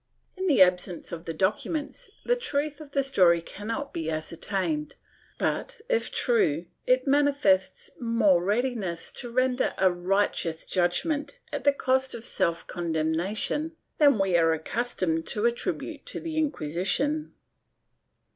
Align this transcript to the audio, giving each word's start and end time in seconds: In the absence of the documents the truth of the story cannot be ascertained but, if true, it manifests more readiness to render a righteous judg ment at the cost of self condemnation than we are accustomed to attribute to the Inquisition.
In 0.35 0.47
the 0.47 0.63
absence 0.63 1.11
of 1.11 1.25
the 1.25 1.33
documents 1.35 2.09
the 2.25 2.35
truth 2.35 2.81
of 2.81 2.89
the 2.89 3.03
story 3.03 3.39
cannot 3.39 3.93
be 3.93 4.09
ascertained 4.09 4.95
but, 5.37 5.79
if 5.89 6.09
true, 6.11 6.65
it 6.87 7.05
manifests 7.05 7.91
more 7.99 8.43
readiness 8.43 9.11
to 9.17 9.29
render 9.29 9.75
a 9.77 9.91
righteous 9.91 10.65
judg 10.65 11.05
ment 11.05 11.37
at 11.53 11.65
the 11.65 11.71
cost 11.71 12.15
of 12.15 12.25
self 12.25 12.65
condemnation 12.65 13.73
than 13.99 14.17
we 14.17 14.35
are 14.37 14.53
accustomed 14.53 15.27
to 15.27 15.45
attribute 15.45 16.03
to 16.07 16.19
the 16.19 16.35
Inquisition. 16.35 17.35